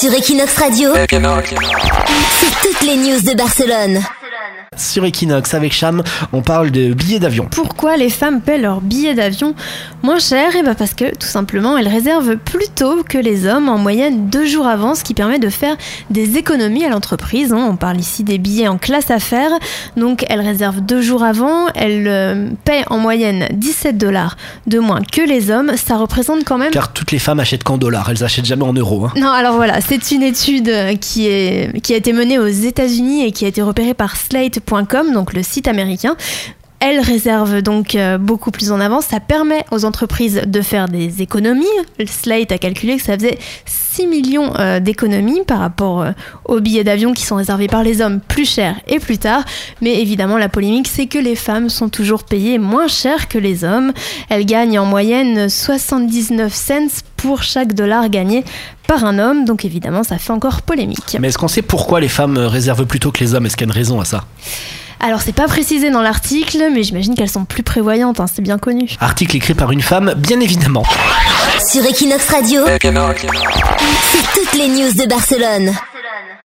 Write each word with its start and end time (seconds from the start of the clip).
Sur 0.00 0.14
Equinox 0.14 0.56
Radio, 0.56 0.94
c'est 0.94 1.08
toutes 2.62 2.80
les 2.86 2.96
news 2.96 3.20
de 3.20 3.36
Barcelone. 3.36 4.00
Sur 4.76 5.04
Equinox 5.04 5.52
avec 5.54 5.72
Cham, 5.72 6.00
on 6.32 6.42
parle 6.42 6.70
de 6.70 6.94
billets 6.94 7.18
d'avion. 7.18 7.48
Pourquoi 7.50 7.96
les 7.96 8.08
femmes 8.08 8.40
paient 8.40 8.56
leurs 8.56 8.80
billets 8.80 9.14
d'avion 9.16 9.56
moins 10.04 10.20
cher 10.20 10.54
Et 10.54 10.62
bah 10.62 10.76
parce 10.76 10.94
que 10.94 11.06
tout 11.12 11.26
simplement 11.26 11.76
elles 11.76 11.88
réservent 11.88 12.36
plus 12.36 12.68
tôt 12.72 13.02
que 13.02 13.18
les 13.18 13.48
hommes, 13.48 13.68
en 13.68 13.78
moyenne 13.78 14.30
deux 14.30 14.46
jours 14.46 14.68
avant, 14.68 14.94
ce 14.94 15.02
qui 15.02 15.12
permet 15.12 15.40
de 15.40 15.48
faire 15.48 15.76
des 16.10 16.36
économies 16.38 16.84
à 16.84 16.88
l'entreprise. 16.88 17.52
hein. 17.52 17.66
On 17.68 17.74
parle 17.74 17.98
ici 17.98 18.22
des 18.22 18.38
billets 18.38 18.68
en 18.68 18.78
classe 18.78 19.10
affaires, 19.10 19.50
donc 19.96 20.24
elles 20.28 20.40
réservent 20.40 20.80
deux 20.82 21.02
jours 21.02 21.24
avant, 21.24 21.66
elles 21.74 22.06
euh, 22.06 22.50
paient 22.64 22.84
en 22.90 22.98
moyenne 22.98 23.48
17 23.52 23.98
dollars 23.98 24.36
de 24.68 24.78
moins 24.78 25.00
que 25.02 25.20
les 25.20 25.50
hommes. 25.50 25.72
Ça 25.76 25.96
représente 25.96 26.44
quand 26.44 26.58
même 26.58 26.70
Car 26.70 26.92
toutes 26.92 27.10
les 27.10 27.18
femmes 27.18 27.40
achètent 27.40 27.64
qu'en 27.64 27.76
dollars, 27.76 28.08
elles 28.08 28.22
achètent 28.22 28.46
jamais 28.46 28.62
en 28.64 28.72
euros. 28.72 29.06
hein. 29.06 29.12
non, 29.16 29.30
alors 29.30 29.56
voilà, 29.56 29.80
c'est 29.80 30.12
une 30.12 30.22
étude 30.22 30.68
euh, 30.68 30.94
qui, 30.94 31.26
est, 31.26 31.80
qui 31.82 31.92
a 31.92 31.96
été 31.96 32.12
menée 32.12 32.38
aux 32.38 32.46
États-Unis 32.46 33.24
et 33.26 33.32
qui 33.32 33.44
a 33.46 33.48
été 33.48 33.62
repérée 33.62 33.94
par 33.94 34.14
Donc 35.12 35.32
le 35.32 35.42
site 35.42 35.68
américain. 35.68 36.16
Elle 36.82 36.98
réserve 37.00 37.60
donc 37.60 37.94
euh, 37.94 38.16
beaucoup 38.16 38.50
plus 38.50 38.72
en 38.72 38.80
avance. 38.80 39.04
Ça 39.04 39.20
permet 39.20 39.66
aux 39.70 39.84
entreprises 39.84 40.40
de 40.46 40.62
faire 40.62 40.88
des 40.88 41.20
économies. 41.20 41.66
Slate 42.06 42.52
a 42.52 42.58
calculé 42.58 42.96
que 42.96 43.02
ça 43.02 43.18
faisait 43.18 43.38
6 43.92 44.06
millions 44.06 44.52
euh, 44.58 44.78
d'économies 44.78 45.42
par 45.44 45.58
rapport 45.58 46.02
euh, 46.02 46.12
aux 46.44 46.60
billets 46.60 46.84
d'avion 46.84 47.12
qui 47.12 47.24
sont 47.24 47.34
réservés 47.34 47.66
par 47.66 47.82
les 47.82 48.00
hommes 48.00 48.20
plus 48.20 48.48
cher 48.48 48.76
et 48.86 49.00
plus 49.00 49.18
tard. 49.18 49.42
Mais 49.80 50.00
évidemment, 50.00 50.38
la 50.38 50.48
polémique, 50.48 50.86
c'est 50.86 51.06
que 51.06 51.18
les 51.18 51.34
femmes 51.34 51.68
sont 51.68 51.88
toujours 51.88 52.22
payées 52.22 52.58
moins 52.58 52.86
cher 52.86 53.28
que 53.28 53.38
les 53.38 53.64
hommes. 53.64 53.92
Elles 54.28 54.46
gagnent 54.46 54.78
en 54.78 54.84
moyenne 54.84 55.48
79 55.48 56.54
cents 56.54 57.02
pour 57.16 57.42
chaque 57.42 57.74
dollar 57.74 58.08
gagné 58.10 58.44
par 58.86 59.04
un 59.04 59.18
homme. 59.18 59.44
Donc 59.44 59.64
évidemment, 59.64 60.04
ça 60.04 60.18
fait 60.18 60.32
encore 60.32 60.62
polémique. 60.62 61.16
Mais 61.18 61.28
est-ce 61.28 61.38
qu'on 61.38 61.48
sait 61.48 61.62
pourquoi 61.62 62.00
les 62.00 62.08
femmes 62.08 62.36
euh, 62.36 62.46
réservent 62.46 62.86
plus 62.86 63.00
tôt 63.00 63.10
que 63.10 63.18
les 63.18 63.34
hommes? 63.34 63.46
Est-ce 63.46 63.56
qu'il 63.56 63.66
y 63.66 63.70
a 63.70 63.72
une 63.72 63.76
raison 63.76 64.00
à 64.00 64.04
ça? 64.04 64.24
Alors 65.00 65.22
c'est 65.22 65.32
pas 65.32 65.48
précisé 65.48 65.90
dans 65.90 66.02
l'article, 66.02 66.58
mais 66.72 66.82
j'imagine 66.82 67.14
qu'elles 67.14 67.30
sont 67.30 67.46
plus 67.46 67.62
prévoyantes, 67.62 68.20
hein, 68.20 68.26
c'est 68.32 68.42
bien 68.42 68.58
connu. 68.58 68.90
Article 69.00 69.36
écrit 69.36 69.54
par 69.54 69.72
une 69.72 69.80
femme, 69.80 70.12
bien 70.16 70.40
évidemment. 70.40 70.84
Sur 71.68 71.84
Equinox 71.84 72.28
Radio, 72.30 72.64
c'est 72.66 72.80
toutes 74.40 74.52
les 74.54 74.68
news 74.68 74.92
de 74.92 75.06
Barcelone. 75.08 75.72